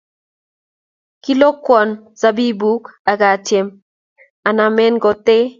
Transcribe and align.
kilokwon 1.23 1.89
zabibuk 2.19 2.83
ak 3.11 3.21
atyem 3.33 3.67
anamen 4.47 4.95
kotee 5.03 5.43